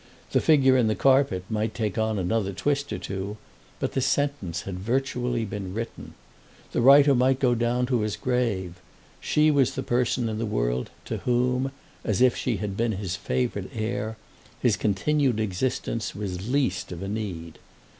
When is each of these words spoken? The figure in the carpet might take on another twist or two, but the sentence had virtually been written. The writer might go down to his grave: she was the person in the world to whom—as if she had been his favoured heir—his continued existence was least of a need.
The 0.31 0.41
figure 0.41 0.77
in 0.77 0.87
the 0.87 0.95
carpet 0.95 1.43
might 1.47 1.75
take 1.75 1.95
on 1.95 2.17
another 2.17 2.53
twist 2.53 2.91
or 2.91 2.97
two, 2.97 3.37
but 3.79 3.91
the 3.91 4.01
sentence 4.01 4.63
had 4.63 4.79
virtually 4.79 5.45
been 5.45 5.75
written. 5.75 6.15
The 6.71 6.81
writer 6.81 7.13
might 7.13 7.37
go 7.39 7.53
down 7.53 7.85
to 7.85 8.01
his 8.01 8.15
grave: 8.15 8.81
she 9.19 9.51
was 9.51 9.75
the 9.75 9.83
person 9.83 10.27
in 10.27 10.39
the 10.39 10.45
world 10.47 10.89
to 11.05 11.17
whom—as 11.17 12.19
if 12.19 12.35
she 12.35 12.57
had 12.57 12.75
been 12.75 12.93
his 12.93 13.15
favoured 13.15 13.69
heir—his 13.75 14.75
continued 14.75 15.39
existence 15.39 16.15
was 16.15 16.49
least 16.49 16.91
of 16.91 17.03
a 17.03 17.07
need. 17.07 17.59